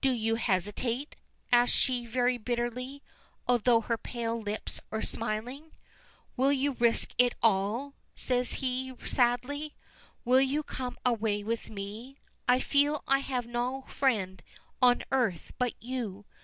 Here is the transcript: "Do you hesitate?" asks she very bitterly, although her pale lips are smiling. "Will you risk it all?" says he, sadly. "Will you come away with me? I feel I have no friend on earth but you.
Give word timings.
"Do 0.00 0.12
you 0.12 0.36
hesitate?" 0.36 1.16
asks 1.50 1.76
she 1.76 2.06
very 2.06 2.38
bitterly, 2.38 3.02
although 3.48 3.80
her 3.80 3.98
pale 3.98 4.40
lips 4.40 4.80
are 4.92 5.02
smiling. 5.02 5.72
"Will 6.36 6.52
you 6.52 6.74
risk 6.74 7.12
it 7.18 7.34
all?" 7.42 7.94
says 8.14 8.52
he, 8.62 8.94
sadly. 9.04 9.74
"Will 10.24 10.40
you 10.40 10.62
come 10.62 10.96
away 11.04 11.42
with 11.42 11.70
me? 11.70 12.18
I 12.46 12.60
feel 12.60 13.02
I 13.08 13.18
have 13.18 13.46
no 13.48 13.82
friend 13.88 14.44
on 14.80 15.02
earth 15.10 15.50
but 15.58 15.72
you. 15.82 16.24